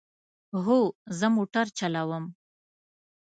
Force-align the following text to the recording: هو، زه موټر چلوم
هو، 0.63 0.79
زه 1.17 1.27
موټر 1.35 1.65
چلوم 1.77 2.25